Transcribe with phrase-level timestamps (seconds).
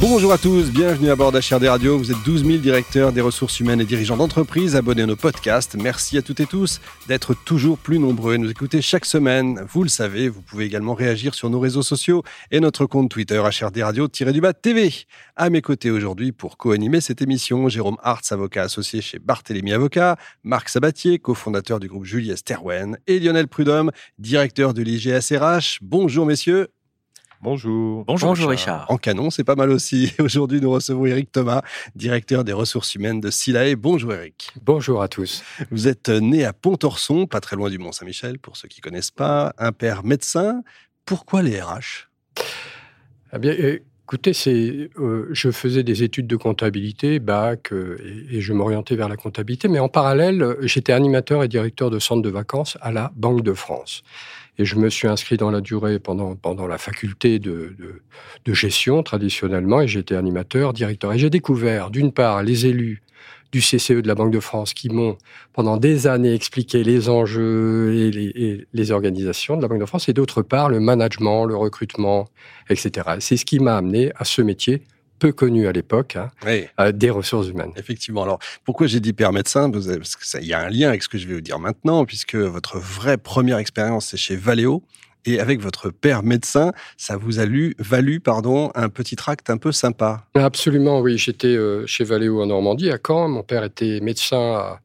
[0.00, 1.98] Bonjour à tous, bienvenue à bord d'HRD Radio.
[1.98, 5.76] Vous êtes 12 000 directeurs des ressources humaines et dirigeants d'entreprise abonnés à nos podcasts.
[5.76, 9.62] Merci à toutes et tous d'être toujours plus nombreux et nous écouter chaque semaine.
[9.68, 13.42] Vous le savez, vous pouvez également réagir sur nos réseaux sociaux et notre compte Twitter
[13.42, 14.90] HRD Radio-du-bas TV.
[15.36, 20.16] À mes côtés aujourd'hui pour co-animer cette émission, Jérôme Hartz, avocat associé chez Barthélémy Avocat,
[20.44, 25.80] Marc Sabatier, cofondateur du groupe Juliette Sterwen et Lionel Prudhomme, directeur de l'IGSRH.
[25.82, 26.68] Bonjour messieurs.
[27.42, 28.04] Bonjour.
[28.04, 28.84] Bonjour, Richard.
[28.90, 30.12] En canon, c'est pas mal aussi.
[30.18, 31.62] Aujourd'hui, nous recevons Eric Thomas,
[31.94, 33.76] directeur des ressources humaines de Silae.
[33.76, 34.52] Bonjour Eric.
[34.62, 35.42] Bonjour à tous.
[35.70, 39.54] Vous êtes né à Pontorson, pas très loin du Mont-Saint-Michel, pour ceux qui connaissent pas,
[39.56, 40.62] un père médecin.
[41.06, 42.10] Pourquoi les RH
[43.32, 43.54] eh bien,
[44.10, 47.96] écoutez, euh, je faisais des études de comptabilité, bac, euh,
[48.28, 52.20] et, je m'orientais vers la comptabilité, mais en parallèle, j'étais animateur et directeur de centre
[52.20, 54.02] de vacances à la Banque de France.
[54.58, 58.02] Et je me suis inscrit dans la durée pendant, la faculté de, de,
[58.44, 61.12] de gestion traditionnellement, et j'étais animateur, directeur.
[61.12, 63.02] Et j'ai découvert, d'une part, les élus
[63.52, 65.16] du CCE de la Banque de France qui m'ont
[65.52, 69.86] pendant des années expliqué les enjeux et les, et les, organisations de la Banque de
[69.86, 72.28] France, et d'autre part le management, le recrutement,
[72.68, 73.08] etc.
[73.20, 74.82] C'est ce qui m'a amené à ce métier
[75.20, 76.64] peu connu à l'époque, hein, oui.
[76.80, 77.72] euh, des ressources humaines.
[77.76, 78.24] Effectivement.
[78.24, 79.70] Alors, pourquoi j'ai dit père médecin?
[79.70, 82.34] Parce qu'il y a un lien avec ce que je vais vous dire maintenant, puisque
[82.34, 84.82] votre vraie première expérience, c'est chez Valeo.
[85.26, 89.58] Et avec votre père médecin, ça vous a lu, valu pardon, un petit tract un
[89.58, 90.24] peu sympa.
[90.34, 91.18] Absolument, oui.
[91.18, 93.28] J'étais euh, chez Valeo en Normandie, à Caen.
[93.28, 94.80] Mon père était médecin à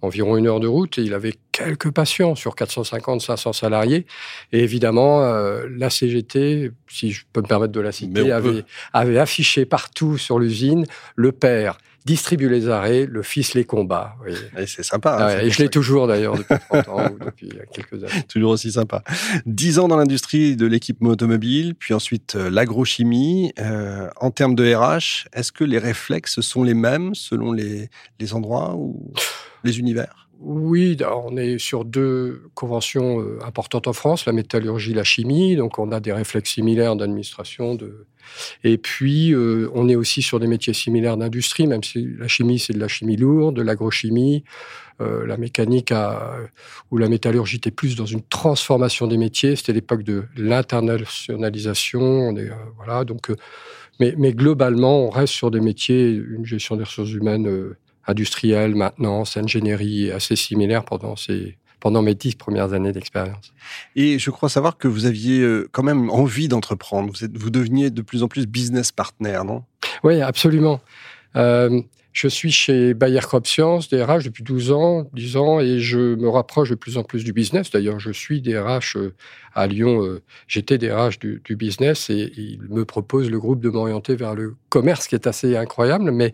[0.00, 4.06] environ une heure de route et il avait quelques patients sur 450-500 salariés.
[4.52, 9.18] Et évidemment, euh, la CGT, si je peux me permettre de la citer, avait, avait
[9.18, 14.16] affiché partout sur l'usine le père distribue les arrêts, le fils les combat.
[14.24, 14.34] Oui.
[14.66, 15.16] C'est sympa.
[15.18, 18.22] Hein, ouais, et je l'ai toujours d'ailleurs depuis 30 ans ou depuis quelques années.
[18.28, 19.02] Toujours aussi sympa.
[19.46, 23.52] 10 ans dans l'industrie de l'équipement automobile, puis ensuite euh, l'agrochimie.
[23.58, 27.88] Euh, en termes de RH, est-ce que les réflexes sont les mêmes selon les,
[28.20, 29.12] les endroits ou
[29.62, 30.23] les univers?
[30.40, 35.78] Oui, on est sur deux conventions euh, importantes en France, la métallurgie, la chimie, donc
[35.78, 37.74] on a des réflexes similaires d'administration.
[37.74, 38.06] De...
[38.62, 42.58] Et puis, euh, on est aussi sur des métiers similaires d'industrie, même si la chimie,
[42.58, 44.44] c'est de la chimie lourde, de l'agrochimie,
[45.00, 46.36] euh, la mécanique a,
[46.90, 49.56] ou la métallurgie était plus dans une transformation des métiers.
[49.56, 52.34] C'était l'époque de l'internationalisation.
[52.76, 53.32] Voilà, donc,
[53.98, 57.74] mais, globalement, on reste sur des métiers, une gestion des ressources humaines
[58.06, 63.52] industrielle, maintenance, ingénierie, assez similaire pendant ces pendant mes dix premières années d'expérience.
[63.94, 67.12] Et je crois savoir que vous aviez euh, quand même envie d'entreprendre.
[67.12, 69.64] Vous, êtes, vous deveniez de plus en plus business partner, non?
[70.02, 70.80] Oui, absolument.
[71.36, 71.82] Euh,
[72.14, 76.28] je suis chez Bayer Crop Science, DRH depuis 12 ans, 10 ans, et je me
[76.28, 77.72] rapproche de plus en plus du business.
[77.72, 79.12] D'ailleurs, je suis DRH euh,
[79.52, 80.20] à Lyon.
[80.46, 84.54] J'étais DRH du, du, business et il me propose le groupe de m'orienter vers le
[84.68, 86.12] commerce, qui est assez incroyable.
[86.12, 86.32] Mais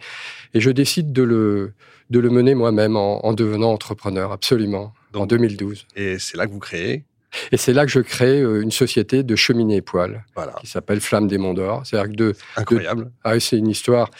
[0.53, 1.73] et je décide de le
[2.11, 5.87] de le mener moi-même en, en, devenant entrepreneur, absolument, Donc, en 2012.
[5.95, 7.05] Et c'est là que vous créez?
[7.53, 9.85] Et c'est là que je crée une société de cheminées et
[10.35, 10.53] voilà.
[10.61, 11.87] qui s'appelle Flamme des Monts d'Or.
[11.87, 13.05] C'est-à-dire que de incroyable.
[13.05, 14.11] De, ah, c'est une histoire.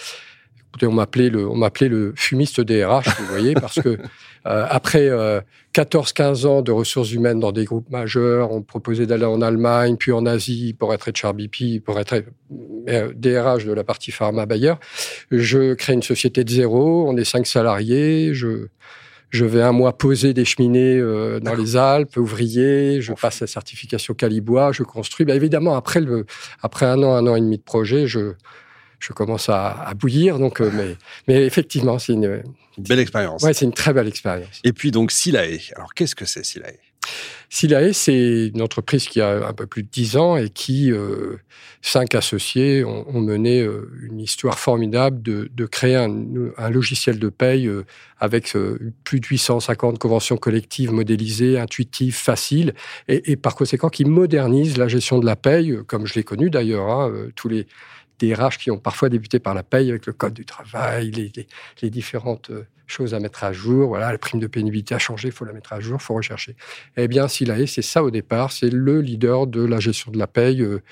[0.71, 3.89] Écoutez, on m'appelait le, on m'appelait le fumiste DRH, vous voyez, parce que
[4.47, 5.41] euh, après euh,
[5.75, 10.13] 14-15 ans de ressources humaines dans des groupes majeurs, on proposait d'aller en Allemagne, puis
[10.13, 12.23] en Asie pour être HRBP, pour être
[12.89, 14.75] euh, DRH de la partie pharma Bayer.
[15.33, 18.69] Je crée une société de zéro, on est cinq salariés, je
[19.31, 23.47] je vais un mois poser des cheminées euh, dans les Alpes, ouvrier, je passe la
[23.47, 25.25] certification Calibois, je construis.
[25.25, 26.27] Bah, évidemment, après, le,
[26.63, 28.33] après un an, un an et demi de projet, je,
[29.01, 30.39] je commence à, à bouillir.
[30.39, 30.97] Donc, euh, mais,
[31.27, 32.43] mais effectivement, c'est une,
[32.79, 33.43] une, belle expérience.
[33.43, 34.61] Ouais, c'est une très belle expérience.
[34.65, 35.59] Et puis donc Silae.
[35.75, 36.79] Alors qu'est-ce que c'est Silae?
[37.53, 41.37] Silae, c'est une entreprise qui a un peu plus de 10 ans et qui, euh,
[41.83, 46.15] cinq associés, ont, ont mené euh, une histoire formidable de, de créer un,
[46.57, 47.85] un, logiciel de paye euh,
[48.21, 48.55] avec
[49.03, 52.75] plus de 850 conventions collectives modélisées, intuitives, faciles,
[53.09, 56.51] et, et, par conséquent qui modernise la gestion de la paye, comme je l'ai connu
[56.51, 57.67] d'ailleurs, hein, tous les
[58.21, 61.33] des RH qui ont parfois débuté par la paye avec le code du travail, les,
[61.35, 61.47] les,
[61.83, 62.53] les différentes
[62.91, 63.89] choses à mettre à jour.
[63.89, 66.15] Voilà, la prime de pénibilité a changé, il faut la mettre à jour, il faut
[66.15, 66.57] rechercher.
[66.97, 70.27] Eh bien, Silae, c'est ça au départ, c'est le leader de la gestion de la
[70.27, 70.83] paye euh,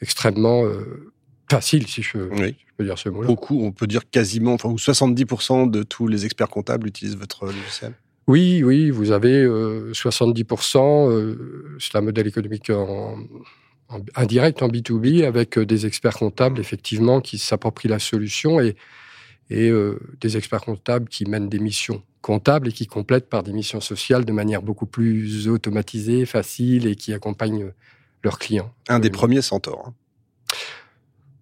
[0.00, 1.12] extrêmement euh,
[1.50, 2.56] facile, si je, oui.
[2.58, 3.26] je, peux dire ce mot-là.
[3.26, 7.94] Beaucoup, on peut dire quasiment, enfin, 70% de tous les experts comptables utilisent votre logiciel.
[8.26, 13.18] Oui, oui, vous avez euh, 70%, euh, c'est un modèle économique en,
[14.14, 18.76] indirect en B2B avec des experts comptables, effectivement, qui s'approprient la solution et,
[19.50, 19.72] et
[20.20, 24.24] des experts comptables qui mènent des missions comptables et qui complètent par des missions sociales
[24.24, 27.72] de manière beaucoup plus automatisée, facile et qui accompagnent
[28.22, 28.72] leurs clients.
[28.88, 29.88] Un des premiers Centaures.
[29.88, 29.94] Hein.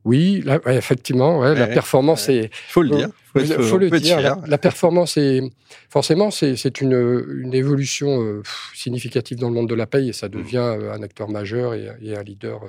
[0.08, 2.44] Oui, effectivement, la performance est.
[2.44, 3.08] Il faut le dire.
[3.34, 4.38] Il faut, le dire.
[4.46, 5.42] La, performance est
[5.90, 8.42] forcément c'est une, évolution euh,
[8.74, 12.16] significative dans le monde de la paye et ça devient euh, un acteur majeur et,
[12.16, 12.64] un leader.
[12.64, 12.68] Euh,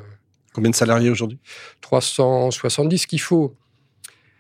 [0.54, 1.40] Combien de salariés aujourd'hui?
[1.80, 2.98] 370.
[2.98, 3.56] Ce qu'il faut,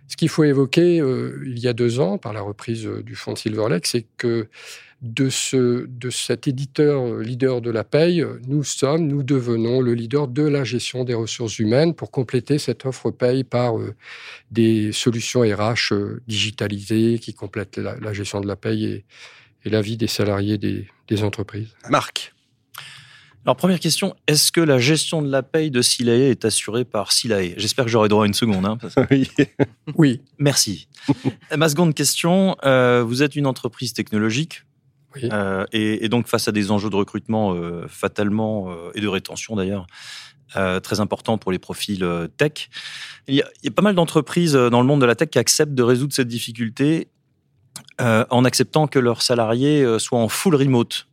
[0.10, 3.38] ce qu'il faut évoquer il y a deux ans par la reprise du fonds de
[3.38, 4.50] Silver Lake, c'est que
[5.01, 9.94] de, ce, de cet éditeur euh, leader de la paye, nous sommes, nous devenons le
[9.94, 13.96] leader de la gestion des ressources humaines pour compléter cette offre paye par euh,
[14.51, 19.98] des solutions RH euh, digitalisées qui complètent la, gestion de la paye et, la vie
[19.98, 21.69] des salariés des, entreprises.
[21.90, 22.34] Marc.
[23.46, 27.12] Alors, première question, est-ce que la gestion de la paye de Silae est assurée par
[27.12, 28.66] Silae J'espère que j'aurai droit à une seconde.
[28.66, 28.78] Hein,
[29.12, 29.30] oui.
[29.96, 30.22] oui.
[30.38, 30.88] Merci.
[31.57, 34.63] Ma seconde question, vous êtes une entreprise technologique,
[35.18, 39.56] euh, et, donc face à des enjeux de recrutement euh, fatalement euh, et de rétention
[39.56, 39.88] d'ailleurs
[40.82, 42.04] très importants pour les profils
[42.38, 42.72] tech,
[43.28, 45.84] il y, a, pas mal d'entreprises dans le monde de la tech qui acceptent de
[45.84, 47.08] résoudre cette difficulté
[48.00, 51.06] en acceptant que leurs salariés soient en full remote.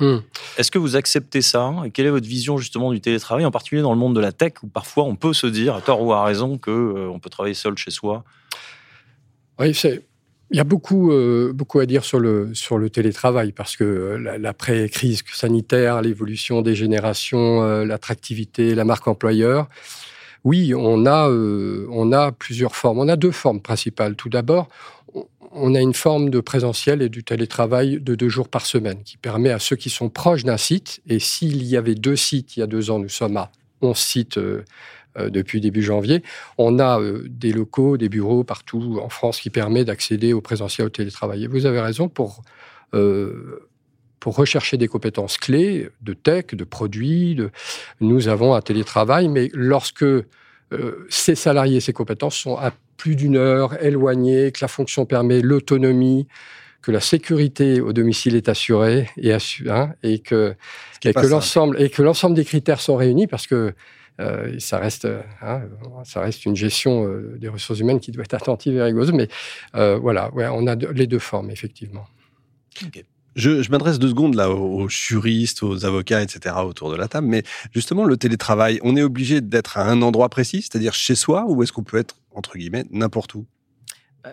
[0.00, 0.18] Hmm.
[0.58, 1.72] Est-ce que vous acceptez ça?
[1.86, 4.32] Et quelle est votre vision justement du télétravail, en particulier dans le monde de la
[4.32, 7.30] tech, où parfois on peut se dire, à tort ou à raison, qu'on on peut
[7.30, 8.22] travailler seul chez soi?
[9.58, 10.04] Oui, c'est
[10.54, 13.82] il y a beaucoup, euh, beaucoup à dire sur le, sur le télétravail parce que
[13.82, 19.68] euh, l'après-crise sanitaire, l'évolution des générations, euh, l'attractivité, la marque employeur.
[20.44, 23.00] Oui, on a, on a plusieurs formes.
[23.00, 24.14] On a deux formes principales.
[24.14, 24.68] Tout d'abord,
[25.50, 29.16] on a une forme de présentiel et du télétravail de deux jours par semaine qui
[29.16, 32.60] permet à ceux qui sont proches d'un site, et s'il y avait deux sites il
[32.60, 33.50] y a deux ans, nous sommes à
[33.82, 34.64] 11 sites euh,
[35.16, 36.22] depuis début janvier.
[36.58, 40.86] On a euh, des locaux, des bureaux partout en France qui permettent d'accéder au présentiel,
[40.86, 41.44] au télétravail.
[41.44, 42.42] Et vous avez raison pour
[42.94, 43.68] euh,
[44.20, 47.34] pour rechercher des compétences clés de tech, de produits.
[47.34, 47.50] De...
[48.00, 50.04] Nous avons un télétravail, mais lorsque
[51.08, 56.26] ces salariés, ces compétences sont à plus d'une heure éloignés, que la fonction permet l'autonomie,
[56.84, 60.54] que la sécurité au domicile est assurée et, assurée, hein, et que,
[61.04, 63.74] et que l'ensemble et que l'ensemble des critères sont réunis parce que
[64.20, 65.08] euh, ça reste,
[65.42, 65.62] hein,
[66.04, 69.12] ça reste une gestion euh, des ressources humaines qui doit être attentive et rigoureuse.
[69.12, 69.28] Mais
[69.74, 72.06] euh, voilà, on a les deux formes effectivement.
[73.36, 76.54] Je, m'adresse deux secondes là aux, juristes, aux avocats, etc.
[76.64, 77.26] autour de la table.
[77.26, 81.44] Mais justement, le télétravail, on est obligé d'être à un endroit précis, c'est-à-dire chez soi,
[81.48, 83.44] ou est-ce qu'on peut être entre guillemets n'importe où?
[83.44, 83.53] euh,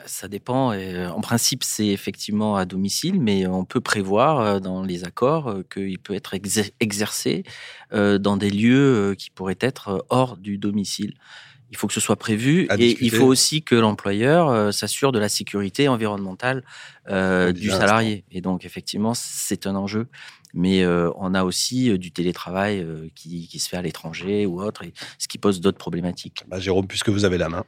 [0.05, 0.73] ça dépend.
[0.73, 5.55] Euh, en principe, c'est effectivement à domicile, mais on peut prévoir euh, dans les accords
[5.73, 6.33] qu'il peut être
[6.79, 7.43] exercé
[7.91, 11.13] dans des lieux qui pourraient être hors du domicile.
[11.71, 15.27] Il faut que ce soit prévu et il faut aussi que l'employeur s'assure de la
[15.27, 16.63] sécurité environnementale
[17.09, 18.23] du salarié.
[18.31, 20.07] Et donc, effectivement, c'est un enjeu.
[20.53, 24.83] Mais on a aussi du télétravail qui, se fait à l'étranger ou autre,
[25.17, 26.45] ce qui pose d'autres problématiques.
[26.47, 27.65] Bah, Jérôme, puisque vous avez la main.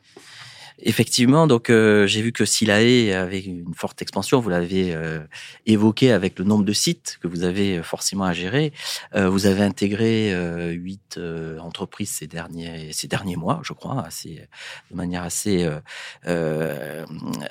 [0.80, 4.40] Effectivement, donc euh, j'ai vu que Silae avait une forte expansion.
[4.40, 5.20] Vous l'avez euh,
[5.66, 8.74] évoqué avec le nombre de sites que vous avez euh, forcément à gérer.
[9.14, 10.34] vous avez intégré
[10.74, 11.20] huit
[11.60, 14.48] entreprises ces derniers ces derniers mois, je crois, assez
[14.92, 15.70] de manière assez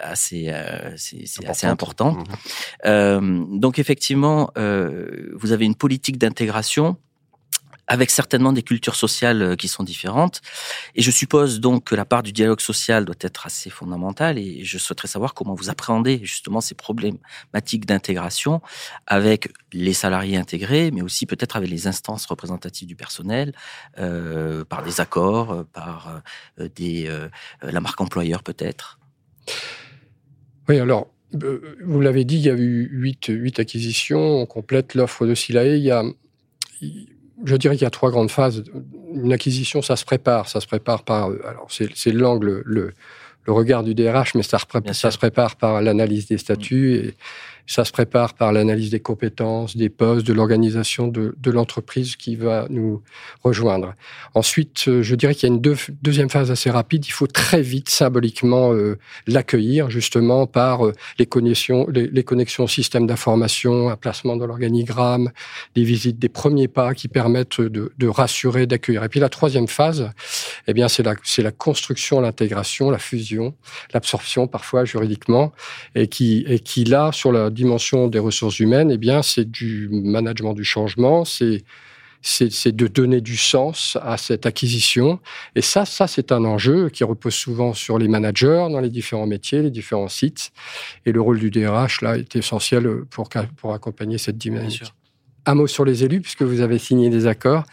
[0.01, 0.53] assez
[0.97, 2.29] c'est assez importante.
[2.85, 3.59] Mmh.
[3.59, 6.97] donc effectivement, vous avez une politique d'intégration
[7.87, 10.41] avec certainement des cultures sociales euh, qui sont différentes.
[10.95, 14.65] Et je suppose donc que la part du dialogue social doit être assez fondamentale et
[14.65, 18.61] je souhaiterais savoir comment vous appréhendez justement ces problématiques d'intégration
[19.07, 23.53] avec les salariés intégrés, mais aussi peut-être avec les instances représentatives du personnel,
[23.99, 26.23] euh, par des accords, euh, par
[26.59, 28.99] la marque employeur peut-être.
[30.69, 34.43] Oui, alors vous l'avez dit, il y a eu huit acquisitions.
[34.43, 35.77] On complète l'offre de Silae.
[35.77, 36.05] Il y a,
[37.45, 38.65] je dirais qu'il y a trois grandes phases.
[39.13, 40.49] Une acquisition, ça se prépare.
[40.49, 41.27] Ça se prépare par.
[41.47, 42.95] Alors, c'est l'angle, le,
[43.45, 44.59] le regard du DRH, mais ça,
[44.93, 47.15] ça se prépare par l'analyse des statuts et
[47.67, 52.37] ça se prépare par l'analyse des compétences, des postes, de l'organisation de, de l'entreprise qui
[52.37, 53.03] va nous
[53.43, 53.95] rejoindre.
[54.35, 57.07] Ensuite, euh, je dirais qu'il y a une deuxième phase assez rapide.
[57.07, 62.67] Il faut très vite, symboliquement, euh, l'accueillir justement par euh, les connexions, les, les connexions
[62.67, 65.31] système d'information, un placement dans l'organigramme,
[65.75, 69.05] des visites, des premiers pas qui permettent de, de rassurer, d'accueillir.
[69.05, 70.11] Et puis la troisième phase,
[70.67, 73.55] eh bien, c'est la, c'est la construction, l'intégration, la fusion,
[73.93, 75.53] l'absorption parfois juridiquement,
[75.95, 79.89] et qui, et qui là, sur la dimension des ressources humaines, eh bien, c'est du
[79.91, 81.65] management du changement, c'est
[82.23, 85.19] c'est de donner du sens à cette acquisition.
[85.57, 89.27] Et ça, ça c'est un enjeu qui repose souvent sur les managers dans les différents
[89.27, 90.53] métiers, les différents sites.
[91.05, 94.85] Et le rôle du DRH, là, est essentiel pour, pour accompagner cette dynamique.
[95.45, 97.65] Un mot sur les élus, puisque vous avez signé des accords.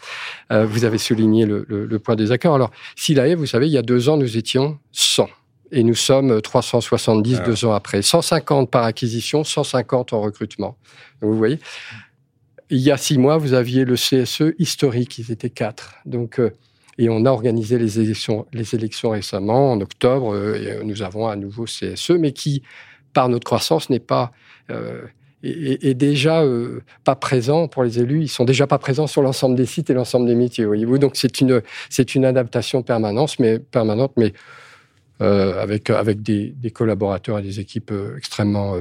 [0.50, 2.54] Euh, vous avez souligné le, le, point des accords.
[2.54, 5.28] Alors, SILAE, vous savez, il y a deux ans, nous étions 100
[5.72, 7.44] et nous sommes 370 ah.
[7.44, 8.02] deux ans après.
[8.02, 10.76] 150 par acquisition, 150 en recrutement.
[11.20, 11.58] vous voyez,
[12.70, 15.96] il y a six mois, vous aviez le CSE historique, ils étaient quatre.
[16.06, 16.50] Donc, euh,
[16.98, 21.28] et on a organisé les élections, les élections récemment, en octobre, euh, et nous avons
[21.28, 22.62] un nouveau CSE, mais qui,
[23.12, 24.32] par notre croissance, n'est pas
[25.42, 26.44] est, déjà
[27.04, 28.22] pas présent pour les élus.
[28.22, 30.64] Ils sont déjà pas présents sur l'ensemble des sites et l'ensemble des métiers.
[30.64, 34.32] Voyez-vous, donc c'est une c'est une adaptation permanente, mais permanente, mais
[35.20, 38.76] avec avec des, des, collaborateurs et des équipes extrêmement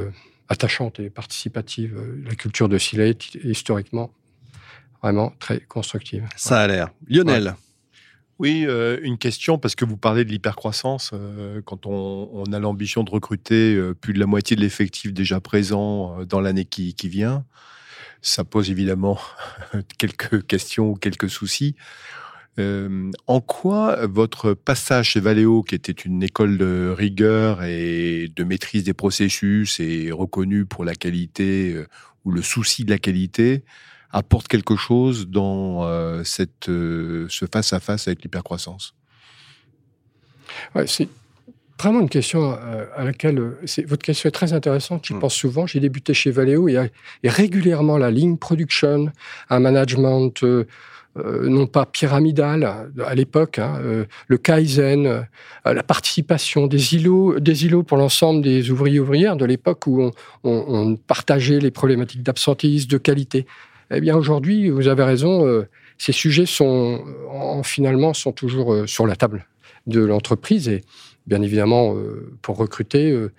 [0.50, 1.96] attachante et participative.
[1.98, 4.12] Euh, la culture de Silet est historiquement
[5.02, 6.28] vraiment très constructive.
[6.36, 6.90] Ça a l'air.
[7.08, 7.56] Lionel
[8.40, 11.12] Oui, euh, une question, parce que vous parlez de l'hypercroissance.
[11.14, 16.24] Euh, quand on, a l'ambition de recruter plus de la moitié de l'effectif déjà présent
[16.26, 17.46] dans l'année qui, qui, vient,
[18.22, 19.20] ça pose évidemment
[19.98, 21.76] quelques questions ou quelques soucis.
[22.60, 28.44] Euh, en quoi votre passage chez Valeo, qui était une école de rigueur et de
[28.44, 31.88] maîtrise des processus et reconnue pour la qualité euh,
[32.26, 33.64] ou le souci de la qualité,
[34.12, 38.96] apporte quelque chose dans euh, cette, ce face-à-face avec l'hypercroissance?
[40.76, 41.08] Ouais, C'est
[41.80, 43.40] vraiment une question à laquelle
[43.86, 45.06] votre question est très intéressante.
[45.06, 45.20] J'y mmh.
[45.20, 45.68] pense souvent.
[45.68, 46.90] J'ai débuté chez Valeo et,
[47.24, 49.12] et, régulièrement la ligne production,
[49.50, 50.44] un management
[51.18, 55.24] euh, non pas pyramidal à l'époque, hein, euh, le kaizen, euh,
[55.66, 60.12] la participation des îlots, des îlots pour l'ensemble des ouvriers ouvrières de l'époque où
[60.44, 63.48] on, partageait les problématiques d'absentéisme, de qualité.
[63.92, 65.66] Eh bien aujourd'hui, vous avez raison,
[65.98, 67.04] ces sujets sont
[67.64, 69.48] finalement sont toujours sur la table
[69.88, 70.84] de l'entreprise et
[71.26, 71.96] bien évidemment
[72.42, 73.30] pour recruter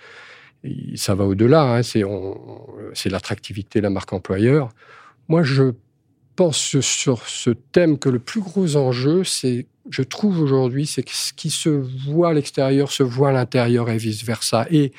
[0.97, 4.71] ça va au-delà, hein, c'est l'attractivité, la marque employeur.
[5.28, 5.73] Moi, je
[6.37, 11.12] pense sur ce thème que le plus gros enjeu, c'est, je trouve aujourd'hui, c'est que
[11.12, 14.66] ce qui se voit à l'extérieur se voit à l'intérieur et vice versa.
[14.71, 14.92] Et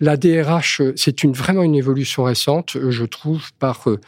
[0.00, 4.00] la DRH, c'est vraiment une évolution récente, je trouve, par euh,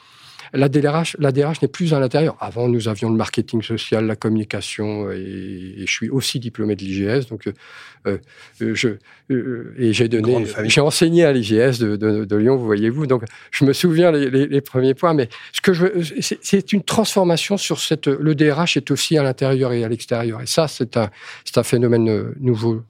[0.53, 2.37] la DRH, la DRH n'est plus à l'intérieur.
[2.41, 7.29] Avant, nous avions le marketing social, la communication, et, je suis aussi diplômé de l'IGS.
[7.29, 8.19] Donc, euh,
[8.61, 8.89] euh, je,
[9.31, 13.07] euh, et j'ai donné, j'ai enseigné à l'IGS de, Lyon, vous voyez-vous.
[13.07, 15.15] Donc, je me souviens les, premiers points.
[15.15, 15.87] Mais ce que je,
[16.21, 18.07] c'est une transformation sur cette.
[18.07, 20.41] Le DRH est aussi à l'intérieur et à l'extérieur.
[20.41, 21.11] Et ça, c'est un,
[21.45, 22.83] c'est un phénomène nouveau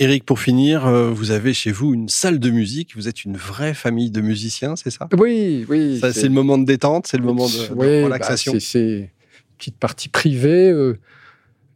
[0.00, 2.94] Eric, pour finir, euh, vous avez chez vous une salle de musique.
[2.94, 5.08] Vous êtes une vraie famille de musiciens, c'est ça?
[5.18, 6.00] Oui, oui.
[6.00, 8.54] c'est le moment de détente, c'est le moment de, bah, relaxation.
[8.60, 9.08] c'est une
[9.58, 10.70] petite partie privée.
[10.70, 10.98] Euh,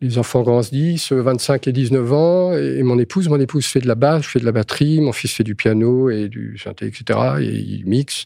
[0.02, 3.94] les enfants grandissent, 25 et 19 ans, et mon épouse, mon épouse fait de la
[3.94, 7.18] basse, je fais de la batterie, mon fils fait du piano et du synthé, etc.
[7.40, 8.25] Et il mixe.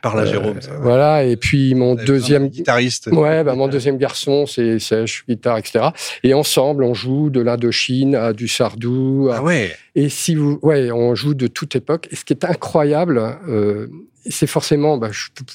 [0.00, 0.58] Par la Jérôme.
[0.80, 1.24] Voilà.
[1.24, 3.08] Et puis mon deuxième guitariste.
[3.12, 5.88] Ouais, bah, mon deuxième garçon, c'est sèche, guitare, etc.
[6.22, 9.28] Et ensemble, on joue de l'Indochine à du Sardou.
[9.30, 9.70] Ah ouais.
[9.94, 12.08] Et si vous, ouais, on joue de toute époque.
[12.10, 13.88] Et ce qui est incroyable, euh,
[14.28, 15.10] c'est forcément bah,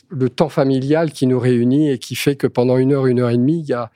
[0.10, 3.30] le temps familial qui nous réunit et qui fait que pendant une heure, une heure
[3.30, 3.90] et demie, il y a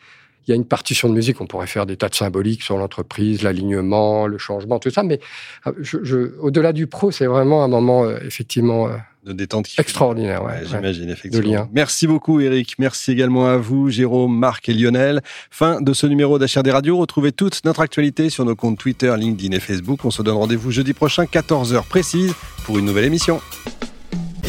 [0.51, 2.77] il y a une partition de musique, on pourrait faire des tas de symboliques sur
[2.77, 5.19] l'entreprise, l'alignement, le changement, tout ça, mais
[5.65, 10.43] euh, je, au-delà du pro, c'est vraiment un moment euh, effectivement euh, de détente extraordinaire.
[10.43, 11.69] Ouais, J'imagine effectivement.
[11.71, 15.21] Merci beaucoup Eric, merci également à vous Jérôme, Marc et Lionel.
[15.49, 16.97] Fin de ce numéro d'HRD Radio.
[16.97, 20.03] Retrouvez toute notre actualité sur nos comptes Twitter, LinkedIn et Facebook.
[20.03, 22.33] On se donne rendez-vous jeudi prochain, 14h précise,
[22.65, 23.39] pour une nouvelle émission.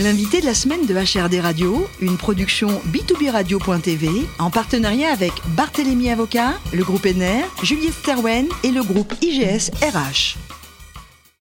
[0.03, 4.09] L'invité de la semaine de HRD Radio, une production b2b radio.tv
[4.41, 10.42] en partenariat avec Barthélémy Avocat, le groupe NR, Juliette Sterwen et le groupe IGS RH.